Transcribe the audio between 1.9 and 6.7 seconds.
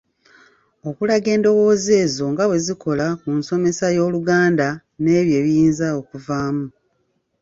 ezo nga bwe zikola ku nsomesa y’Oluganda nebyo ebiyinza okuvaamu.